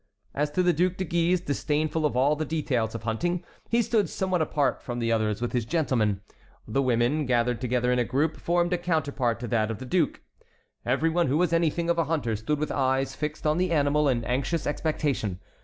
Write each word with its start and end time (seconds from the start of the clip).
As 0.33 0.49
to 0.53 0.63
the 0.63 0.73
Duc 0.73 0.97
de 0.97 1.03
Guise, 1.05 1.41
disdainful 1.41 2.07
of 2.07 2.17
all 2.17 2.35
the 2.35 2.43
details 2.43 2.95
of 2.95 3.03
hunting, 3.03 3.43
he 3.69 3.83
stood 3.83 4.09
somewhat 4.09 4.41
apart 4.41 4.81
from 4.81 4.97
the 4.97 5.11
others 5.11 5.43
with 5.43 5.51
his 5.51 5.63
gentlemen. 5.63 6.21
The 6.67 6.81
women, 6.81 7.27
gathered 7.27 7.61
together 7.61 7.91
in 7.91 7.99
a 7.99 8.03
group, 8.03 8.37
formed 8.37 8.73
a 8.73 8.79
counterpart 8.79 9.39
to 9.41 9.47
that 9.49 9.69
of 9.69 9.77
the 9.77 9.85
duke. 9.85 10.21
Everyone 10.87 11.27
who 11.27 11.37
was 11.37 11.53
anything 11.53 11.87
of 11.87 11.99
a 11.99 12.05
hunter 12.05 12.35
stood 12.35 12.57
with 12.57 12.71
eyes 12.71 13.13
fixed 13.13 13.45
on 13.45 13.59
the 13.59 13.69
animal 13.69 14.09
in 14.09 14.23
anxious 14.23 14.65
expectation. 14.65 15.39